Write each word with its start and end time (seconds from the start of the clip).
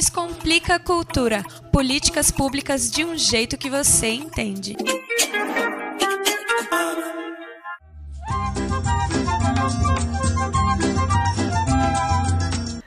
Descomplica 0.00 0.76
a 0.76 0.78
Cultura 0.78 1.42
políticas 1.70 2.30
públicas 2.30 2.90
de 2.90 3.04
um 3.04 3.18
jeito 3.18 3.58
que 3.58 3.68
você 3.68 4.08
entende. 4.08 4.74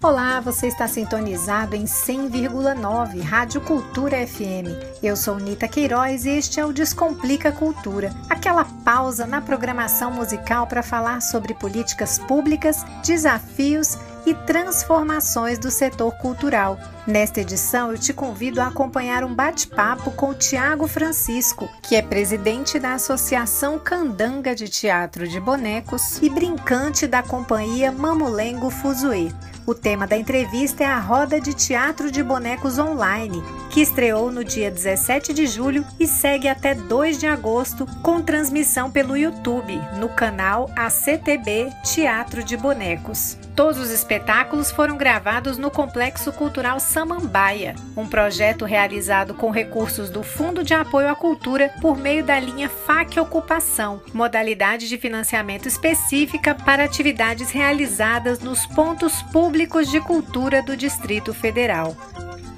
Olá, 0.03 0.41
você 0.41 0.67
está 0.67 0.85
sintonizado 0.85 1.77
em 1.77 1.85
100,9 1.85 3.21
Rádio 3.21 3.61
Cultura 3.61 4.27
FM. 4.27 4.67
Eu 5.01 5.15
sou 5.15 5.37
Nita 5.37 5.65
Queiroz 5.65 6.25
e 6.25 6.31
este 6.31 6.59
é 6.59 6.65
o 6.65 6.73
Descomplica 6.73 7.53
Cultura, 7.53 8.13
aquela 8.29 8.65
pausa 8.65 9.25
na 9.25 9.39
programação 9.39 10.11
musical 10.11 10.67
para 10.67 10.83
falar 10.83 11.21
sobre 11.21 11.53
políticas 11.53 12.19
públicas, 12.19 12.83
desafios 13.01 13.97
e 14.25 14.33
transformações 14.33 15.57
do 15.57 15.71
setor 15.71 16.11
cultural. 16.17 16.77
Nesta 17.07 17.39
edição, 17.39 17.89
eu 17.89 17.97
te 17.97 18.11
convido 18.11 18.59
a 18.59 18.67
acompanhar 18.67 19.23
um 19.23 19.33
bate-papo 19.33 20.11
com 20.11 20.31
o 20.31 20.35
Tiago 20.35 20.85
Francisco, 20.85 21.69
que 21.81 21.95
é 21.95 22.01
presidente 22.01 22.77
da 22.77 22.95
Associação 22.95 23.79
Candanga 23.79 24.53
de 24.53 24.67
Teatro 24.67 25.25
de 25.25 25.39
Bonecos 25.39 26.21
e 26.21 26.29
brincante 26.29 27.07
da 27.07 27.23
companhia 27.23 27.89
Mamulengo 27.89 28.69
Fuzue. 28.69 29.33
O 29.65 29.73
tema 29.73 30.05
da 30.05 30.17
entrevista 30.17 30.83
é 30.83 30.87
a 30.87 30.99
Roda 30.99 31.39
de 31.39 31.53
Teatro 31.53 32.11
de 32.11 32.21
Bonecos 32.21 32.77
Online, 32.77 33.41
que 33.69 33.79
estreou 33.79 34.29
no 34.29 34.43
dia 34.43 34.69
17 34.69 35.33
de 35.33 35.47
julho 35.47 35.85
e 35.97 36.05
segue 36.05 36.49
até 36.49 36.75
2 36.75 37.17
de 37.17 37.27
agosto, 37.27 37.85
com 38.01 38.21
transmissão 38.21 38.91
pelo 38.91 39.15
YouTube, 39.15 39.73
no 39.97 40.09
canal 40.09 40.69
ACTB 40.75 41.71
Teatro 41.81 42.43
de 42.43 42.57
Bonecos. 42.57 43.37
Todos 43.55 43.77
os 43.77 43.91
espetáculos 43.91 44.71
foram 44.71 44.97
gravados 44.97 45.59
no 45.59 45.69
Complexo 45.69 46.33
Cultural 46.33 46.79
Samambaia, 46.79 47.75
um 47.95 48.07
projeto 48.07 48.65
realizado 48.65 49.35
com 49.35 49.51
recursos 49.51 50.09
do 50.09 50.23
Fundo 50.23 50.63
de 50.63 50.73
Apoio 50.73 51.07
à 51.07 51.15
Cultura 51.15 51.71
por 51.79 51.95
meio 51.95 52.25
da 52.25 52.39
linha 52.39 52.67
FAC 52.67 53.19
Ocupação, 53.19 54.01
modalidade 54.11 54.89
de 54.89 54.97
financiamento 54.97 55.67
específica 55.67 56.55
para 56.55 56.83
atividades 56.83 57.51
realizadas 57.51 58.39
nos 58.39 58.65
pontos 58.65 59.21
públicos 59.21 59.87
de 59.87 60.01
cultura 60.01 60.63
do 60.63 60.75
Distrito 60.75 61.31
Federal. 61.31 61.95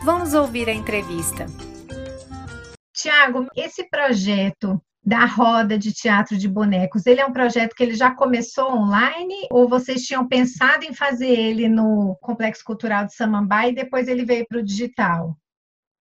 Vamos 0.02 0.34
ouvir 0.34 0.70
a 0.70 0.74
entrevista. 0.74 1.46
Tiago, 2.94 3.48
esse 3.54 3.90
projeto 3.90 4.82
da 5.06 5.25
roda 5.25 5.78
de 5.78 5.94
teatro 5.94 6.36
de 6.36 6.48
bonecos, 6.48 7.06
ele 7.06 7.22
é 7.22 7.25
um 7.25 7.31
projeto 7.31 7.75
que 7.75 7.84
ele 7.84 7.94
já 7.94 8.14
começou 8.14 8.72
online 8.72 9.47
ou 9.52 9.70
vocês 9.70 10.02
tinham 10.02 10.28
pensado 10.28 10.84
em 10.84 10.95
fazer 10.95 11.30
ele 11.30 11.70
no 11.70 12.17
Complexo 12.22 12.64
Cultural 12.64 13.06
de 13.06 13.14
Samambaia 13.14 13.70
e 13.70 13.75
depois 13.75 14.08
ele 14.08 14.25
veio 14.25 14.47
para 14.47 14.58
o 14.58 14.64
digital? 14.64 15.38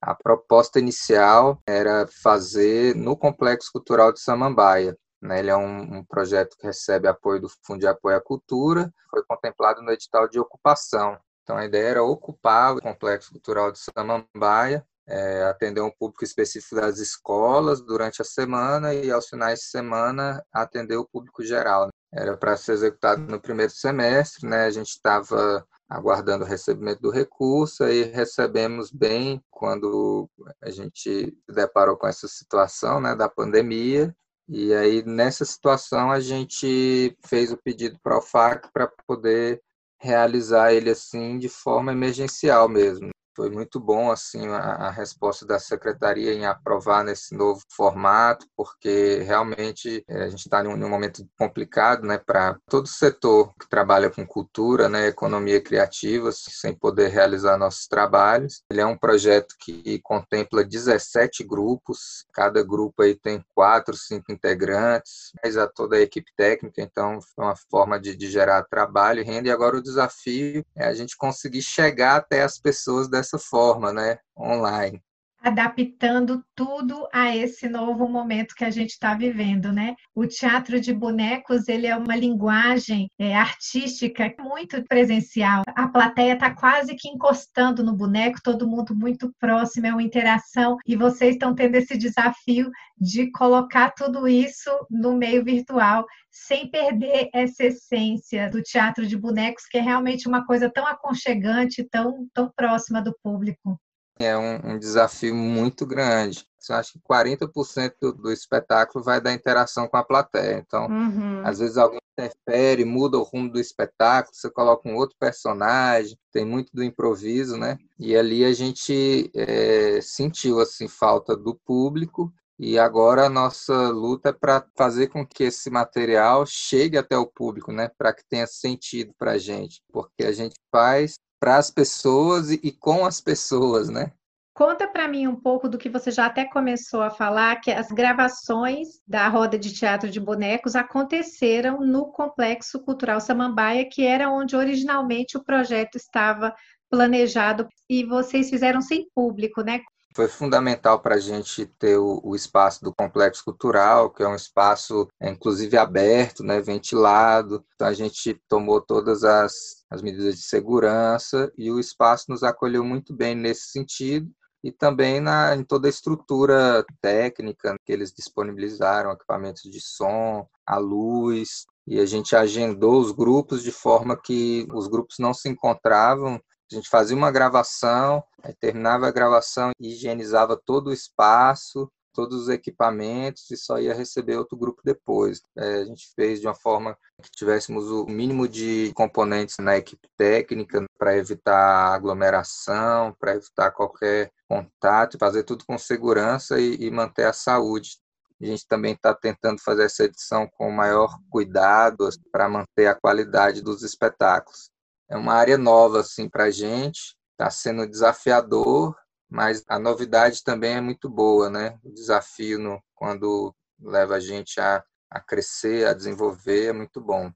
A 0.00 0.14
proposta 0.14 0.78
inicial 0.78 1.60
era 1.66 2.06
fazer 2.22 2.96
no 2.96 3.14
Complexo 3.14 3.70
Cultural 3.70 4.10
de 4.12 4.20
Samambaia. 4.20 4.96
Né? 5.20 5.40
Ele 5.40 5.50
é 5.50 5.56
um, 5.56 5.98
um 5.98 6.04
projeto 6.04 6.56
que 6.58 6.66
recebe 6.66 7.06
apoio 7.06 7.42
do 7.42 7.48
Fundo 7.62 7.80
de 7.80 7.86
Apoio 7.86 8.16
à 8.16 8.20
Cultura, 8.22 8.90
foi 9.10 9.22
contemplado 9.24 9.82
no 9.82 9.90
edital 9.90 10.28
de 10.28 10.38
ocupação. 10.40 11.18
Então 11.42 11.58
a 11.58 11.64
ideia 11.66 11.88
era 11.88 12.02
ocupar 12.02 12.74
o 12.74 12.80
Complexo 12.80 13.32
Cultural 13.32 13.70
de 13.70 13.78
Samambaia 13.78 14.84
é, 15.06 15.44
atender 15.44 15.80
um 15.80 15.90
público 15.90 16.24
específico 16.24 16.76
das 16.76 16.98
escolas 16.98 17.80
durante 17.80 18.22
a 18.22 18.24
semana 18.24 18.94
e 18.94 19.10
aos 19.10 19.28
finais 19.28 19.60
de 19.60 19.66
semana 19.66 20.44
atender 20.52 20.96
o 20.96 21.06
público 21.06 21.44
geral. 21.44 21.88
Era 22.12 22.36
para 22.36 22.56
ser 22.56 22.72
executado 22.72 23.20
no 23.22 23.40
primeiro 23.40 23.72
semestre, 23.72 24.46
né? 24.48 24.64
A 24.64 24.70
gente 24.70 24.90
estava 24.90 25.66
aguardando 25.88 26.44
o 26.44 26.46
recebimento 26.46 27.02
do 27.02 27.10
recurso 27.10 27.84
e 27.84 28.04
recebemos 28.04 28.90
bem 28.90 29.42
quando 29.50 30.28
a 30.62 30.70
gente 30.70 31.36
deparou 31.48 31.96
com 31.96 32.06
essa 32.06 32.26
situação, 32.26 33.00
né, 33.00 33.14
da 33.14 33.28
pandemia. 33.28 34.14
E 34.48 34.72
aí 34.74 35.02
nessa 35.04 35.44
situação 35.44 36.10
a 36.10 36.20
gente 36.20 37.16
fez 37.26 37.52
o 37.52 37.56
pedido 37.56 37.98
para 38.02 38.18
o 38.18 38.22
FAC 38.22 38.70
para 38.72 38.90
poder 39.06 39.62
realizar 40.00 40.72
ele 40.72 40.90
assim 40.90 41.38
de 41.38 41.48
forma 41.48 41.92
emergencial 41.92 42.68
mesmo 42.68 43.14
foi 43.34 43.50
muito 43.50 43.80
bom 43.80 44.10
assim 44.10 44.46
a, 44.48 44.58
a, 44.58 44.90
resposta 44.90 45.46
da 45.46 45.58
secretaria 45.58 46.32
em 46.32 46.46
aprovar 46.46 47.04
nesse 47.04 47.34
novo 47.34 47.62
formato, 47.68 48.46
porque 48.56 49.18
realmente 49.26 50.04
é, 50.08 50.24
a 50.24 50.28
gente 50.28 50.46
está 50.46 50.64
em, 50.64 50.68
um 50.68 50.88
momento 50.88 51.26
complicado, 51.38 52.06
né, 52.06 52.18
para 52.18 52.58
todo 52.68 52.84
o 52.84 52.88
setor 52.88 53.52
que 53.58 53.68
trabalha 53.68 54.10
com 54.10 54.26
cultura, 54.26 54.88
né, 54.88 55.08
economia 55.08 55.60
criativa, 55.60 56.30
sem 56.32 56.74
poder 56.74 57.08
realizar 57.08 57.58
nossos 57.58 57.86
trabalhos. 57.86 58.62
Ele 58.70 58.80
é 58.80 58.86
um 58.86 58.96
projeto 58.96 59.54
que 59.58 60.00
contempla 60.02 60.64
17 60.64 61.44
grupos, 61.44 62.24
cada 62.32 62.62
grupo 62.62 63.02
aí 63.02 63.14
tem 63.14 63.44
quatro, 63.54 63.96
cinco 63.96 64.32
integrantes, 64.32 65.32
mas 65.42 65.56
a 65.56 65.66
toda 65.66 65.96
a 65.96 66.00
equipe 66.00 66.30
técnica, 66.36 66.80
então 66.80 67.20
foi 67.20 67.44
uma 67.44 67.56
forma 67.70 67.98
de, 67.98 68.14
de 68.14 68.30
gerar 68.30 68.62
trabalho 68.64 69.20
e 69.20 69.24
renda. 69.24 69.48
E 69.48 69.52
agora 69.52 69.76
o 69.76 69.82
desafio 69.82 70.64
é 70.76 70.86
a 70.86 70.94
gente 70.94 71.16
conseguir 71.16 71.62
chegar 71.62 72.16
até 72.16 72.42
as 72.42 72.58
pessoas 72.58 73.08
dessa 73.08 73.23
dessa 73.24 73.38
forma, 73.38 73.92
né, 73.92 74.18
online 74.36 75.02
adaptando 75.44 76.42
tudo 76.54 77.06
a 77.12 77.36
esse 77.36 77.68
novo 77.68 78.08
momento 78.08 78.54
que 78.54 78.64
a 78.64 78.70
gente 78.70 78.90
está 78.90 79.14
vivendo, 79.14 79.70
né? 79.72 79.94
O 80.14 80.26
teatro 80.26 80.80
de 80.80 80.92
bonecos 80.92 81.68
ele 81.68 81.86
é 81.86 81.94
uma 81.94 82.16
linguagem 82.16 83.10
é, 83.18 83.36
artística 83.36 84.34
muito 84.40 84.82
presencial. 84.84 85.62
A 85.68 85.86
plateia 85.86 86.32
está 86.32 86.54
quase 86.54 86.96
que 86.96 87.08
encostando 87.08 87.84
no 87.84 87.94
boneco, 87.94 88.40
todo 88.42 88.66
mundo 88.66 88.96
muito 88.96 89.30
próximo, 89.38 89.86
é 89.86 89.92
uma 89.92 90.02
interação 90.02 90.78
e 90.86 90.96
vocês 90.96 91.34
estão 91.34 91.54
tendo 91.54 91.74
esse 91.74 91.96
desafio 91.98 92.70
de 92.98 93.30
colocar 93.32 93.90
tudo 93.90 94.26
isso 94.26 94.70
no 94.90 95.14
meio 95.14 95.44
virtual 95.44 96.06
sem 96.30 96.70
perder 96.70 97.28
essa 97.32 97.64
essência 97.64 98.50
do 98.50 98.62
teatro 98.62 99.06
de 99.06 99.16
bonecos, 99.16 99.66
que 99.66 99.78
é 99.78 99.80
realmente 99.80 100.26
uma 100.26 100.44
coisa 100.44 100.70
tão 100.70 100.86
aconchegante, 100.86 101.86
tão, 101.88 102.26
tão 102.32 102.50
próxima 102.56 103.00
do 103.00 103.14
público 103.22 103.78
é 104.18 104.36
um, 104.36 104.72
um 104.72 104.78
desafio 104.78 105.34
muito 105.34 105.86
grande. 105.86 106.46
Eu 106.68 106.76
acho 106.76 106.92
que 106.92 107.00
40% 107.00 107.92
do, 108.00 108.12
do 108.12 108.32
espetáculo 108.32 109.04
vai 109.04 109.20
da 109.20 109.32
interação 109.32 109.86
com 109.86 109.96
a 109.96 110.04
plateia. 110.04 110.62
Então, 110.66 110.86
uhum. 110.86 111.42
às 111.44 111.58
vezes 111.58 111.76
alguém 111.76 112.00
interfere, 112.18 112.84
muda 112.84 113.18
o 113.18 113.22
rumo 113.22 113.50
do 113.50 113.60
espetáculo, 113.60 114.34
você 114.34 114.50
coloca 114.50 114.88
um 114.88 114.94
outro 114.94 115.16
personagem, 115.18 116.16
tem 116.32 116.44
muito 116.44 116.70
do 116.72 116.82
improviso, 116.82 117.56
né? 117.56 117.76
E 117.98 118.16
ali 118.16 118.44
a 118.44 118.52
gente 118.52 119.30
é, 119.34 120.00
sentiu 120.00 120.60
assim 120.60 120.88
falta 120.88 121.36
do 121.36 121.54
público 121.54 122.32
e 122.58 122.78
agora 122.78 123.26
a 123.26 123.30
nossa 123.30 123.88
luta 123.88 124.28
é 124.28 124.32
para 124.32 124.64
fazer 124.76 125.08
com 125.08 125.26
que 125.26 125.44
esse 125.44 125.68
material 125.70 126.46
chegue 126.46 126.96
até 126.96 127.18
o 127.18 127.26
público, 127.26 127.72
né? 127.72 127.90
Para 127.98 128.12
que 128.12 128.22
tenha 128.28 128.46
sentido 128.46 129.12
para 129.18 129.32
a 129.32 129.38
gente, 129.38 129.82
porque 129.92 130.24
a 130.24 130.32
gente 130.32 130.54
faz 130.70 131.18
para 131.44 131.58
as 131.58 131.70
pessoas 131.70 132.50
e, 132.50 132.58
e 132.62 132.72
com 132.72 133.04
as 133.04 133.20
pessoas, 133.20 133.90
né? 133.90 134.10
Conta 134.54 134.88
para 134.88 135.06
mim 135.06 135.26
um 135.26 135.36
pouco 135.36 135.68
do 135.68 135.76
que 135.76 135.90
você 135.90 136.10
já 136.10 136.24
até 136.24 136.46
começou 136.46 137.02
a 137.02 137.10
falar, 137.10 137.60
que 137.60 137.70
as 137.70 137.88
gravações 137.88 138.88
da 139.06 139.28
roda 139.28 139.58
de 139.58 139.70
teatro 139.74 140.08
de 140.08 140.18
bonecos 140.18 140.74
aconteceram 140.74 141.80
no 141.80 142.06
Complexo 142.06 142.82
Cultural 142.82 143.20
Samambaia, 143.20 143.86
que 143.86 144.06
era 144.06 144.30
onde 144.30 144.56
originalmente 144.56 145.36
o 145.36 145.44
projeto 145.44 145.96
estava 145.96 146.54
planejado, 146.88 147.68
e 147.90 148.06
vocês 148.06 148.48
fizeram 148.48 148.80
sem 148.80 149.06
público, 149.14 149.60
né? 149.60 149.80
Foi 150.14 150.28
fundamental 150.28 151.00
para 151.00 151.16
a 151.16 151.20
gente 151.20 151.66
ter 151.66 151.98
o, 151.98 152.20
o, 152.22 152.36
espaço 152.36 152.84
do 152.84 152.94
complexo 152.94 153.44
cultural, 153.44 154.10
que 154.10 154.22
é 154.22 154.28
um 154.28 154.36
espaço, 154.36 155.08
é, 155.20 155.28
inclusive, 155.28 155.76
aberto, 155.76 156.44
né, 156.44 156.60
ventilado. 156.60 157.64
Então, 157.74 157.88
a 157.88 157.92
gente 157.92 158.40
tomou 158.48 158.80
todas 158.80 159.24
as, 159.24 159.84
as 159.90 160.02
medidas 160.02 160.36
de 160.36 160.42
segurança 160.42 161.52
e 161.58 161.68
o 161.70 161.80
espaço 161.80 162.26
nos 162.28 162.44
acolheu 162.44 162.84
muito 162.84 163.12
bem 163.12 163.34
nesse 163.34 163.70
sentido 163.72 164.30
e 164.62 164.72
também 164.72 165.20
na, 165.20 165.54
em 165.54 165.62
toda 165.62 165.88
a 165.88 165.90
estrutura 165.90 166.84
técnica 167.02 167.76
que 167.84 167.92
eles 167.92 168.12
disponibilizaram, 168.12 169.10
equipamentos 169.10 169.62
de 169.64 169.80
som, 169.80 170.48
a 170.64 170.78
luz, 170.78 171.66
e 171.86 172.00
a 172.00 172.06
gente 172.06 172.34
agendou 172.34 172.98
os 172.98 173.12
grupos 173.12 173.62
de 173.62 173.70
forma 173.70 174.16
que 174.16 174.66
os 174.72 174.86
grupos 174.86 175.16
não 175.18 175.34
se 175.34 175.50
encontravam 175.50 176.40
a 176.70 176.74
gente 176.74 176.88
fazia 176.88 177.16
uma 177.16 177.30
gravação, 177.30 178.22
terminava 178.60 179.06
a 179.06 179.12
gravação, 179.12 179.70
higienizava 179.78 180.56
todo 180.56 180.88
o 180.88 180.92
espaço, 180.92 181.90
todos 182.14 182.42
os 182.42 182.48
equipamentos 182.48 183.50
e 183.50 183.56
só 183.56 183.78
ia 183.78 183.92
receber 183.92 184.36
outro 184.36 184.56
grupo 184.56 184.80
depois. 184.84 185.42
É, 185.56 185.80
a 185.80 185.84
gente 185.84 186.08
fez 186.14 186.40
de 186.40 186.46
uma 186.46 186.54
forma 186.54 186.96
que 187.20 187.30
tivéssemos 187.30 187.90
o 187.90 188.06
mínimo 188.06 188.48
de 188.48 188.92
componentes 188.94 189.56
na 189.58 189.76
equipe 189.76 190.08
técnica 190.16 190.84
para 190.96 191.16
evitar 191.16 191.92
aglomeração, 191.94 193.12
para 193.18 193.34
evitar 193.34 193.72
qualquer 193.72 194.30
contato, 194.48 195.18
fazer 195.18 195.42
tudo 195.42 195.64
com 195.66 195.76
segurança 195.76 196.58
e, 196.60 196.76
e 196.76 196.90
manter 196.90 197.24
a 197.24 197.32
saúde. 197.32 197.98
A 198.40 198.46
gente 198.46 198.66
também 198.66 198.94
está 198.94 199.14
tentando 199.14 199.60
fazer 199.60 199.84
essa 199.84 200.04
edição 200.04 200.48
com 200.56 200.68
o 200.68 200.72
maior 200.72 201.18
cuidado 201.30 202.08
para 202.30 202.48
manter 202.48 202.86
a 202.86 202.94
qualidade 202.94 203.62
dos 203.62 203.82
espetáculos 203.82 204.73
é 205.14 205.18
uma 205.18 205.34
área 205.34 205.56
nova 205.56 206.00
assim 206.00 206.28
para 206.28 206.44
a 206.44 206.50
gente 206.50 207.16
Está 207.34 207.50
sendo 207.50 207.88
desafiador, 207.88 208.94
mas 209.28 209.64
a 209.68 209.76
novidade 209.76 210.44
também 210.44 210.74
é 210.74 210.80
muito 210.80 211.10
boa, 211.10 211.50
né? 211.50 211.76
O 211.82 211.92
desafio 211.92 212.60
no, 212.60 212.80
quando 212.94 213.52
leva 213.80 214.14
a 214.14 214.20
gente 214.20 214.60
a, 214.60 214.80
a 215.10 215.20
crescer, 215.20 215.84
a 215.84 215.92
desenvolver, 215.92 216.66
é 216.66 216.72
muito 216.72 217.00
bom. 217.00 217.32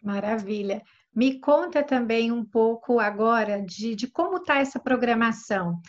Maravilha. 0.00 0.80
Me 1.12 1.40
conta 1.40 1.82
também 1.82 2.30
um 2.30 2.44
pouco 2.44 3.00
agora 3.00 3.60
de, 3.60 3.96
de 3.96 4.06
como 4.06 4.36
está 4.36 4.58
essa 4.58 4.78
programação. 4.78 5.80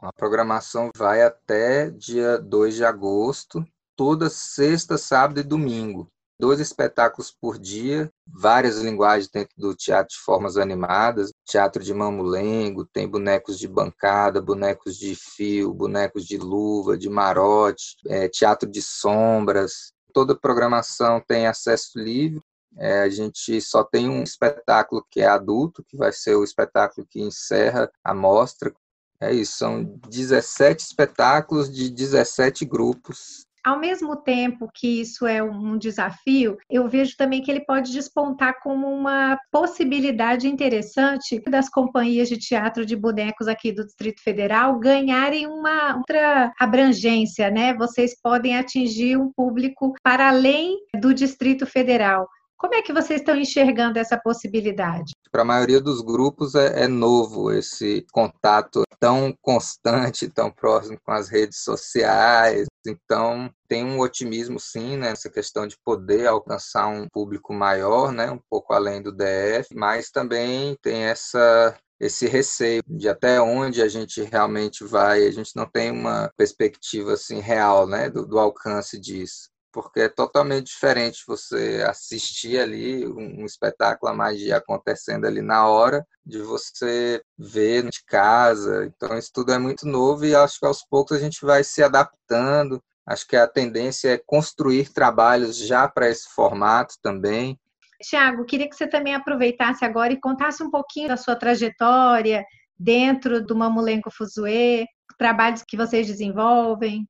A 0.00 0.12
programação 0.12 0.90
vai 0.96 1.22
até 1.22 1.90
dia 1.90 2.38
2 2.38 2.76
de 2.76 2.84
agosto, 2.84 3.64
toda 3.96 4.30
sexta, 4.30 4.96
sábado 4.96 5.40
e 5.40 5.42
domingo. 5.42 6.08
Dois 6.40 6.58
espetáculos 6.58 7.30
por 7.30 7.58
dia, 7.58 8.10
várias 8.26 8.78
linguagens 8.78 9.28
dentro 9.28 9.52
do 9.58 9.74
teatro 9.74 10.16
de 10.16 10.24
formas 10.24 10.56
animadas, 10.56 11.30
teatro 11.44 11.84
de 11.84 11.92
mamulengo, 11.92 12.86
tem 12.86 13.06
bonecos 13.06 13.58
de 13.58 13.68
bancada, 13.68 14.40
bonecos 14.40 14.96
de 14.96 15.14
fio, 15.14 15.74
bonecos 15.74 16.24
de 16.24 16.38
luva, 16.38 16.96
de 16.96 17.10
marote, 17.10 17.94
é, 18.06 18.26
teatro 18.26 18.66
de 18.66 18.80
sombras. 18.80 19.92
Toda 20.14 20.34
programação 20.34 21.20
tem 21.20 21.46
acesso 21.46 21.98
livre. 21.98 22.40
É, 22.78 23.00
a 23.02 23.10
gente 23.10 23.60
só 23.60 23.84
tem 23.84 24.08
um 24.08 24.22
espetáculo 24.22 25.04
que 25.10 25.20
é 25.20 25.26
adulto, 25.26 25.84
que 25.86 25.94
vai 25.94 26.10
ser 26.10 26.36
o 26.36 26.44
espetáculo 26.44 27.06
que 27.06 27.20
encerra 27.20 27.92
a 28.02 28.14
mostra. 28.14 28.72
É 29.20 29.30
isso, 29.30 29.58
são 29.58 29.84
17 30.08 30.82
espetáculos 30.82 31.70
de 31.70 31.90
17 31.90 32.64
grupos 32.64 33.44
ao 33.64 33.78
mesmo 33.78 34.16
tempo 34.16 34.68
que 34.74 35.00
isso 35.00 35.26
é 35.26 35.42
um 35.42 35.76
desafio, 35.76 36.56
eu 36.70 36.88
vejo 36.88 37.16
também 37.16 37.42
que 37.42 37.50
ele 37.50 37.64
pode 37.64 37.92
despontar 37.92 38.60
como 38.62 38.86
uma 38.86 39.38
possibilidade 39.50 40.48
interessante 40.48 41.40
das 41.48 41.68
companhias 41.68 42.28
de 42.28 42.38
teatro 42.38 42.86
de 42.86 42.96
bonecos 42.96 43.48
aqui 43.48 43.72
do 43.72 43.84
Distrito 43.84 44.22
Federal 44.22 44.78
ganharem 44.78 45.46
uma 45.46 45.96
outra 45.96 46.52
abrangência, 46.58 47.50
né? 47.50 47.74
Vocês 47.74 48.14
podem 48.20 48.56
atingir 48.56 49.16
um 49.16 49.32
público 49.32 49.94
para 50.02 50.28
além 50.28 50.76
do 50.98 51.12
Distrito 51.12 51.66
Federal. 51.66 52.28
Como 52.60 52.74
é 52.74 52.82
que 52.82 52.92
vocês 52.92 53.20
estão 53.20 53.34
enxergando 53.36 53.98
essa 53.98 54.18
possibilidade? 54.18 55.12
Para 55.32 55.40
a 55.40 55.46
maioria 55.46 55.80
dos 55.80 56.02
grupos 56.02 56.54
é, 56.54 56.84
é, 56.84 56.88
novo 56.88 57.50
esse 57.50 58.04
contato 58.12 58.82
tão 58.98 59.34
constante, 59.40 60.28
tão 60.28 60.50
próximo 60.50 60.98
com 61.02 61.10
as 61.10 61.30
redes 61.30 61.60
sociais. 61.62 62.66
Então 62.86 63.52
tem 63.68 63.84
um 63.84 64.00
otimismo 64.00 64.58
sim 64.58 64.96
nessa 64.96 65.28
né, 65.28 65.34
questão 65.34 65.66
de 65.66 65.76
poder 65.84 66.26
alcançar 66.26 66.86
um 66.88 67.08
público 67.08 67.52
maior, 67.52 68.12
né, 68.12 68.30
um 68.30 68.40
pouco 68.48 68.72
além 68.72 69.02
do 69.02 69.12
DF, 69.12 69.74
mas 69.74 70.10
também 70.10 70.76
tem 70.82 71.04
essa 71.04 71.76
esse 72.00 72.26
receio 72.26 72.82
de 72.88 73.10
até 73.10 73.42
onde 73.42 73.82
a 73.82 73.88
gente 73.88 74.22
realmente 74.22 74.82
vai, 74.84 75.26
a 75.26 75.30
gente 75.30 75.54
não 75.54 75.66
tem 75.66 75.90
uma 75.90 76.32
perspectiva 76.34 77.12
assim 77.12 77.40
real, 77.40 77.86
né, 77.86 78.08
do, 78.08 78.24
do 78.26 78.38
alcance 78.38 78.98
disso 78.98 79.49
porque 79.72 80.00
é 80.00 80.08
totalmente 80.08 80.66
diferente 80.66 81.24
você 81.26 81.84
assistir 81.88 82.58
ali 82.58 83.06
um, 83.06 83.44
espetáculo, 83.44 84.10
a 84.10 84.14
magia 84.14 84.56
acontecendo 84.56 85.26
ali 85.26 85.42
na 85.42 85.66
hora, 85.66 86.06
de 86.24 86.40
você 86.40 87.22
ver 87.38 87.88
de 87.88 88.04
casa. 88.04 88.86
Então, 88.86 89.16
isso 89.16 89.30
tudo 89.32 89.52
é 89.52 89.58
muito 89.58 89.86
novo 89.86 90.24
e 90.24 90.34
acho 90.34 90.58
que 90.58 90.66
aos 90.66 90.84
poucos 90.84 91.16
a 91.16 91.20
gente 91.20 91.44
vai 91.44 91.64
se 91.64 91.82
adaptando. 91.82 92.82
Acho 93.06 93.26
que 93.26 93.36
a 93.36 93.46
tendência 93.46 94.10
é 94.10 94.22
construir 94.24 94.92
trabalhos 94.92 95.56
já 95.56 95.88
para 95.88 96.08
esse 96.08 96.28
formato 96.34 96.94
também. 97.02 97.58
Tiago, 98.02 98.44
queria 98.44 98.68
que 98.68 98.76
você 98.76 98.86
também 98.86 99.14
aproveitasse 99.14 99.84
agora 99.84 100.12
e 100.12 100.20
contasse 100.20 100.62
um 100.62 100.70
pouquinho 100.70 101.08
da 101.08 101.16
sua 101.16 101.36
trajetória 101.36 102.44
dentro 102.78 103.44
do 103.44 103.54
Mamulenco 103.54 104.10
Fuzue, 104.10 104.86
trabalhos 105.18 105.62
que 105.62 105.76
vocês 105.76 106.06
desenvolvem. 106.06 107.06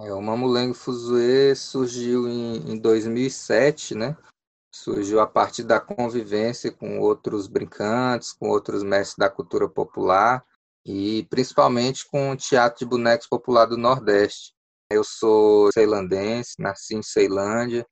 É, 0.00 0.12
o 0.12 0.22
Mamulengo 0.22 0.74
Fuzue 0.74 1.56
surgiu 1.56 2.28
em, 2.28 2.72
em 2.72 2.78
2007, 2.78 3.96
né? 3.96 4.16
Surgiu 4.72 5.18
a 5.18 5.26
partir 5.26 5.64
da 5.64 5.80
convivência 5.80 6.70
com 6.70 7.00
outros 7.00 7.48
brincantes, 7.48 8.32
com 8.32 8.48
outros 8.48 8.84
mestres 8.84 9.16
da 9.18 9.28
cultura 9.28 9.68
popular 9.68 10.44
e 10.86 11.26
principalmente 11.28 12.06
com 12.06 12.30
o 12.30 12.36
teatro 12.36 12.78
de 12.78 12.84
bonecos 12.84 13.26
popular 13.26 13.66
do 13.66 13.76
Nordeste. 13.76 14.52
Eu 14.88 15.02
sou 15.02 15.72
ceilandense, 15.72 16.54
nasci 16.60 16.94
em 16.94 17.02
Ceilândia. 17.02 17.84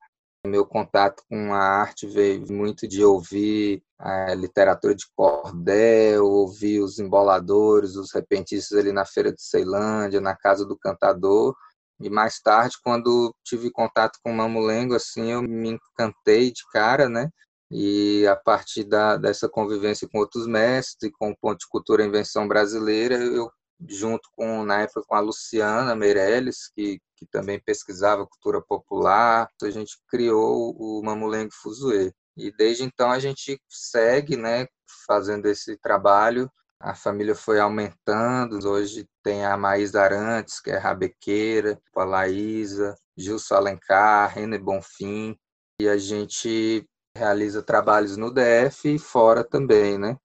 Meu 0.46 0.64
contato 0.64 1.24
com 1.28 1.52
a 1.52 1.58
arte 1.58 2.06
veio 2.06 2.46
muito 2.52 2.86
de 2.86 3.04
ouvir 3.04 3.82
a 3.98 4.32
literatura 4.32 4.94
de 4.94 5.06
cordel, 5.16 6.24
ouvir 6.24 6.80
os 6.80 7.00
emboladores, 7.00 7.96
os 7.96 8.12
repentistas 8.12 8.78
ali 8.78 8.92
na 8.92 9.04
Feira 9.04 9.32
de 9.32 9.42
Ceilândia, 9.42 10.20
na 10.20 10.36
Casa 10.36 10.64
do 10.64 10.78
Cantador. 10.78 11.56
E 12.00 12.10
mais 12.10 12.40
tarde, 12.40 12.76
quando 12.84 13.34
tive 13.44 13.70
contato 13.70 14.18
com 14.22 14.30
o 14.30 14.34
Mamulengo, 14.34 14.94
assim, 14.94 15.32
eu 15.32 15.42
me 15.42 15.70
encantei 15.70 16.52
de 16.52 16.62
cara, 16.70 17.08
né? 17.08 17.30
E 17.70 18.26
a 18.26 18.36
partir 18.36 18.84
da, 18.84 19.16
dessa 19.16 19.48
convivência 19.48 20.08
com 20.08 20.18
outros 20.18 20.46
mestres, 20.46 21.10
com 21.18 21.30
o 21.30 21.36
Ponto 21.36 21.58
de 21.58 21.68
Cultura 21.68 22.04
e 22.04 22.06
Invenção 22.06 22.46
Brasileira, 22.46 23.16
eu, 23.16 23.50
junto 23.88 24.28
com, 24.36 24.62
na 24.64 24.82
época, 24.82 25.02
com 25.06 25.14
a 25.14 25.20
Luciana 25.20 25.96
Meirelles, 25.96 26.70
que, 26.74 27.00
que 27.16 27.26
também 27.26 27.60
pesquisava 27.60 28.26
cultura 28.26 28.62
popular, 28.62 29.48
a 29.62 29.70
gente 29.70 29.98
criou 30.08 30.76
o 30.78 31.02
Mamulengo 31.02 31.52
Fuzue. 31.52 32.12
E 32.36 32.52
desde 32.52 32.84
então 32.84 33.10
a 33.10 33.18
gente 33.18 33.60
segue, 33.68 34.36
né, 34.36 34.66
fazendo 35.06 35.46
esse 35.46 35.76
trabalho 35.78 36.50
a 36.80 36.94
família 36.94 37.34
foi 37.34 37.58
aumentando, 37.58 38.68
hoje 38.68 39.08
tem 39.22 39.44
a 39.44 39.56
Maísa 39.56 40.02
Arantes, 40.02 40.60
que 40.60 40.70
é 40.70 40.76
rabequeira, 40.76 41.80
a 41.94 42.04
Laísa, 42.04 42.94
Gilson 43.16 43.54
Alencar, 43.54 44.34
René 44.34 44.58
Bonfim, 44.58 45.36
e 45.80 45.88
a 45.88 45.96
gente 45.96 46.86
realiza 47.16 47.62
trabalhos 47.62 48.16
no 48.16 48.30
DF 48.30 48.94
e 48.94 48.98
fora 48.98 49.42
também, 49.42 49.98
né? 49.98 50.16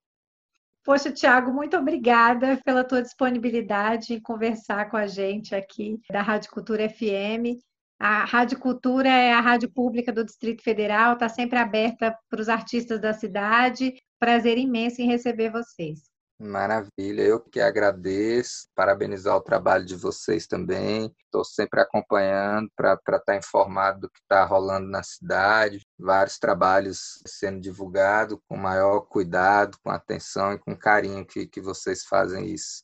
Poxa, 0.84 1.12
Tiago, 1.12 1.54
muito 1.54 1.78
obrigada 1.78 2.60
pela 2.66 2.84
tua 2.84 3.02
disponibilidade 3.02 4.14
em 4.14 4.20
conversar 4.20 4.90
com 4.90 4.98
a 4.98 5.08
gente 5.08 5.54
aqui 5.54 6.00
da 6.12 6.22
Rádio 6.22 6.52
Cultura 6.52 6.90
FM. 6.90 7.62
A 8.00 8.26
Rádio 8.26 8.60
Cultura 8.60 9.08
é 9.08 9.32
a 9.32 9.40
rádio 9.40 9.70
pública 9.70 10.12
do 10.12 10.26
Distrito 10.26 10.64
Federal, 10.64 11.14
está 11.14 11.30
sempre 11.30 11.60
aberta 11.60 12.18
para 12.28 12.42
os 12.42 12.50
artistas 12.50 13.00
da 13.00 13.14
cidade. 13.14 13.94
Prazer 14.20 14.58
imenso 14.58 15.02
em 15.02 15.08
receber 15.08 15.52
vocês. 15.52 16.11
Maravilha, 16.44 17.22
eu 17.22 17.40
que 17.40 17.60
agradeço, 17.62 18.68
parabenizar 18.74 19.36
o 19.36 19.42
trabalho 19.42 19.86
de 19.86 19.96
vocês 19.96 20.48
também. 20.48 21.16
Estou 21.26 21.46
sempre 21.46 21.80
acompanhando 21.80 22.68
para 22.76 22.96
estar 22.96 23.20
tá 23.20 23.36
informado 23.38 24.02
do 24.02 24.10
que 24.10 24.20
está 24.20 24.44
rolando 24.44 24.88
na 24.88 25.04
cidade. 25.04 25.86
Vários 26.00 26.40
trabalhos 26.40 27.22
sendo 27.28 27.62
divulgados 27.62 28.40
com 28.48 28.58
maior 28.58 29.02
cuidado, 29.02 29.78
com 29.84 29.92
atenção 29.92 30.54
e 30.54 30.58
com 30.58 30.76
carinho 30.76 31.24
que, 31.24 31.46
que 31.46 31.62
vocês 31.62 32.06
fazem 32.06 32.48
isso. 32.52 32.84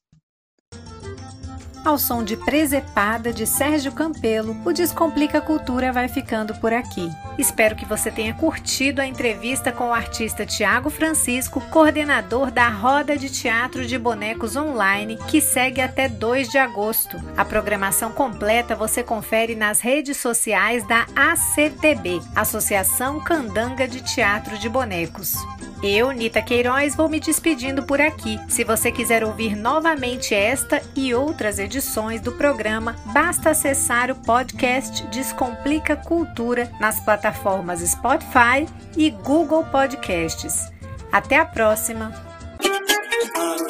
Ao 1.88 1.98
som 1.98 2.22
de 2.22 2.36
Presepada 2.36 3.32
de 3.32 3.48
Sérgio 3.48 3.94
Campelo, 3.94 4.58
o 4.66 4.74
Descomplica 4.74 5.40
Cultura 5.40 5.90
vai 5.94 6.10
ficando 6.10 6.54
por 6.56 6.74
aqui. 6.74 7.10
Espero 7.38 7.78
que 7.78 7.86
você 7.86 8.12
tenha 8.12 8.34
curtido 8.34 9.00
a 9.00 9.08
entrevista 9.08 9.72
com 9.72 9.86
o 9.88 9.94
artista 9.94 10.46
Tiago 10.46 10.90
Francisco, 10.90 11.62
coordenador 11.72 12.52
da 12.52 12.68
Roda 12.68 13.16
de 13.16 13.30
Teatro 13.30 13.86
de 13.86 13.98
Bonecos 13.98 14.58
Online, 14.58 15.18
que 15.30 15.40
segue 15.40 15.80
até 15.80 16.10
2 16.10 16.50
de 16.50 16.58
agosto. 16.58 17.18
A 17.38 17.46
programação 17.46 18.12
completa 18.12 18.76
você 18.76 19.02
confere 19.02 19.56
nas 19.56 19.80
redes 19.80 20.18
sociais 20.18 20.86
da 20.90 21.08
ACTB, 21.16 22.20
Associação 22.36 23.24
Candanga 23.24 23.88
de 23.88 24.02
Teatro 24.02 24.58
de 24.58 24.68
Bonecos. 24.68 25.36
Eu, 25.82 26.12
Nita 26.12 26.42
Queiroz, 26.42 26.96
vou 26.96 27.08
me 27.08 27.20
despedindo 27.20 27.84
por 27.84 28.02
aqui. 28.02 28.40
Se 28.50 28.64
você 28.64 28.92
quiser 28.92 29.24
ouvir 29.24 29.56
novamente 29.56 30.34
esta 30.34 30.82
e 30.96 31.14
outras 31.14 31.60
edições 31.60 32.20
do 32.20 32.32
programa, 32.32 32.96
basta 33.14 33.52
acessar 33.52 34.10
o 34.10 34.16
podcast 34.16 35.06
Descomplica 35.08 35.96
Cultura 35.96 36.72
nas 36.80 37.00
plataformas 37.00 37.82
Spotify 37.82 38.68
e 38.98 39.12
Google 39.12 39.64
Podcasts. 39.66 40.72
Até 41.12 41.38
a 41.38 41.46
próxima! 41.46 42.12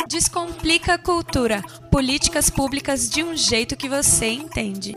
Descomplica 0.08 0.98
Cultura 0.98 1.62
políticas 1.92 2.50
públicas 2.50 3.10
de 3.10 3.24
um 3.24 3.36
jeito 3.36 3.76
que 3.76 3.90
você 3.90 4.28
entende. 4.28 4.96